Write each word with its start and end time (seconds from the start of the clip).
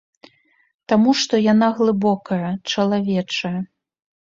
Таму 0.93 1.13
што 1.25 1.41
яна 1.51 1.69
глыбокая, 1.77 2.41
чалавечая. 2.73 3.55